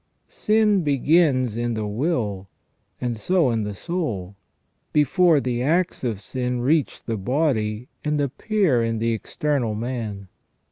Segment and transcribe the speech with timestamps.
[0.27, 2.47] Sin begins in the will,
[2.99, 4.35] and so in the soul,
[4.93, 10.27] before the acts of sin reach the body and appear in the external man.